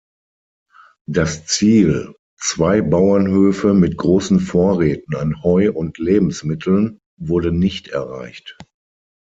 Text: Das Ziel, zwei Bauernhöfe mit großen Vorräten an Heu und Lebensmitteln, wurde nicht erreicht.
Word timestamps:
Das 1.07 1.45
Ziel, 1.45 2.15
zwei 2.35 2.81
Bauernhöfe 2.81 3.75
mit 3.75 3.97
großen 3.97 4.39
Vorräten 4.39 5.15
an 5.15 5.43
Heu 5.43 5.71
und 5.73 5.99
Lebensmitteln, 5.99 6.97
wurde 7.19 7.51
nicht 7.51 7.89
erreicht. 7.89 8.57